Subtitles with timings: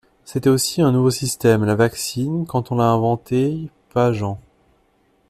[0.25, 4.39] «C'était aussi un nouveau système, la vaccine, quand on l'a inventée, Pageant.